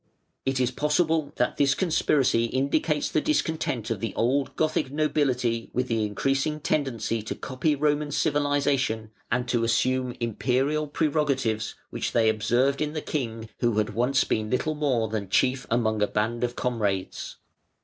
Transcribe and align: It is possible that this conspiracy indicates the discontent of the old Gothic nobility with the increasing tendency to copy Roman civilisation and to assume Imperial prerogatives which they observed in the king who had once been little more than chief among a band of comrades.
It 0.47 0.59
is 0.59 0.71
possible 0.71 1.31
that 1.35 1.57
this 1.57 1.75
conspiracy 1.75 2.45
indicates 2.45 3.07
the 3.09 3.21
discontent 3.21 3.91
of 3.91 3.99
the 3.99 4.15
old 4.15 4.55
Gothic 4.55 4.89
nobility 4.89 5.69
with 5.73 5.89
the 5.89 6.03
increasing 6.07 6.59
tendency 6.59 7.21
to 7.21 7.35
copy 7.35 7.75
Roman 7.75 8.09
civilisation 8.09 9.11
and 9.31 9.47
to 9.49 9.63
assume 9.63 10.15
Imperial 10.19 10.87
prerogatives 10.87 11.75
which 11.91 12.13
they 12.13 12.29
observed 12.29 12.81
in 12.81 12.93
the 12.93 13.01
king 13.01 13.49
who 13.59 13.77
had 13.77 13.93
once 13.93 14.23
been 14.23 14.49
little 14.49 14.73
more 14.73 15.07
than 15.07 15.29
chief 15.29 15.67
among 15.69 16.01
a 16.01 16.07
band 16.07 16.43
of 16.43 16.55
comrades. 16.55 17.35